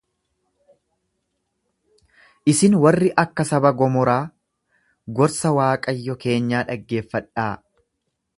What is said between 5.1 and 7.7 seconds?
gorsa Waaqayyo keenyaa dhaggeeffadhaa!